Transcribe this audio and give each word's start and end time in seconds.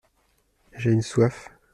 J’ai 0.73 0.89
une 0.89 1.03
soif! 1.03 1.51